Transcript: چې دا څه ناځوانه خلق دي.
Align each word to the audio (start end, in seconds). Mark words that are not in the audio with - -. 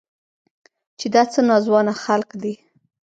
چې 0.99 1.07
دا 1.13 1.23
څه 1.31 1.39
ناځوانه 1.49 1.93
خلق 2.03 2.29
دي. 2.41 2.53